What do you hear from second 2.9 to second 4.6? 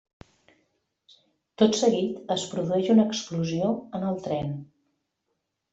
una explosió en el tren.